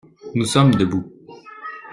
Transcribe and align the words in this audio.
Nous 0.33 0.45
sommes 0.47 0.71
debout. 0.73 1.05